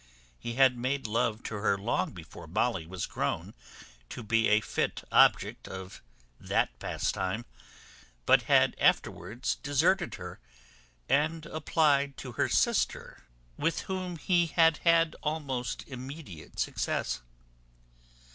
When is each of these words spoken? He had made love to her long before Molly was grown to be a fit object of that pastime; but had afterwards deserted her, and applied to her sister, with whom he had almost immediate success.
He 0.39 0.53
had 0.53 0.75
made 0.79 1.05
love 1.05 1.43
to 1.43 1.57
her 1.57 1.77
long 1.77 2.09
before 2.11 2.47
Molly 2.47 2.87
was 2.87 3.05
grown 3.05 3.53
to 4.09 4.23
be 4.23 4.47
a 4.47 4.59
fit 4.59 5.03
object 5.11 5.67
of 5.67 6.01
that 6.39 6.79
pastime; 6.79 7.45
but 8.25 8.41
had 8.49 8.75
afterwards 8.79 9.57
deserted 9.61 10.15
her, 10.15 10.39
and 11.07 11.45
applied 11.45 12.17
to 12.17 12.31
her 12.31 12.49
sister, 12.49 13.25
with 13.57 13.81
whom 13.81 14.17
he 14.17 14.47
had 14.47 15.15
almost 15.21 15.87
immediate 15.87 16.57
success. 16.57 17.21